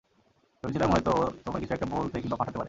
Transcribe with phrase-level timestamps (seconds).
[0.63, 2.59] ভেবেছিলাম হয়তো ও তোমায় কিছু একটা বলতে কিংবা পাঠাতে পারে।